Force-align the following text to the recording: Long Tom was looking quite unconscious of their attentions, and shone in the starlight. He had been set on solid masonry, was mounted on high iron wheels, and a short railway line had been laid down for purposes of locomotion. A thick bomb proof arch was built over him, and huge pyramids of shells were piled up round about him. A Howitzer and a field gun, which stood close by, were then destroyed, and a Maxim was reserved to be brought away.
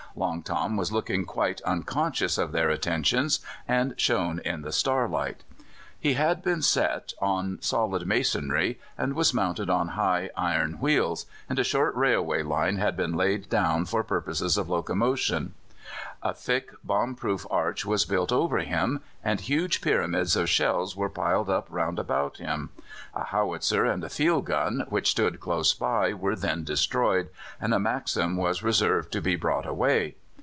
Long 0.13 0.43
Tom 0.43 0.75
was 0.75 0.91
looking 0.91 1.23
quite 1.23 1.61
unconscious 1.61 2.37
of 2.37 2.51
their 2.51 2.69
attentions, 2.69 3.39
and 3.65 3.93
shone 3.97 4.39
in 4.39 4.61
the 4.61 4.73
starlight. 4.73 5.45
He 5.97 6.15
had 6.15 6.43
been 6.43 6.61
set 6.61 7.13
on 7.21 7.59
solid 7.61 8.05
masonry, 8.05 8.77
was 8.99 9.33
mounted 9.33 9.69
on 9.69 9.89
high 9.95 10.29
iron 10.35 10.79
wheels, 10.81 11.27
and 11.47 11.57
a 11.59 11.63
short 11.63 11.95
railway 11.95 12.43
line 12.43 12.75
had 12.75 12.97
been 12.97 13.13
laid 13.13 13.47
down 13.47 13.85
for 13.85 14.03
purposes 14.03 14.57
of 14.57 14.67
locomotion. 14.69 15.53
A 16.23 16.33
thick 16.33 16.71
bomb 16.83 17.15
proof 17.15 17.45
arch 17.49 17.83
was 17.83 18.05
built 18.05 18.31
over 18.31 18.59
him, 18.59 19.01
and 19.23 19.41
huge 19.41 19.81
pyramids 19.81 20.35
of 20.35 20.49
shells 20.49 20.95
were 20.95 21.09
piled 21.09 21.49
up 21.49 21.65
round 21.69 21.97
about 21.99 22.37
him. 22.37 22.69
A 23.15 23.23
Howitzer 23.25 23.85
and 23.85 24.03
a 24.03 24.07
field 24.09 24.45
gun, 24.45 24.85
which 24.87 25.09
stood 25.11 25.39
close 25.39 25.73
by, 25.73 26.13
were 26.13 26.35
then 26.35 26.63
destroyed, 26.63 27.29
and 27.59 27.73
a 27.73 27.79
Maxim 27.79 28.37
was 28.37 28.63
reserved 28.63 29.11
to 29.13 29.21
be 29.21 29.35
brought 29.35 29.65
away. 29.65 30.15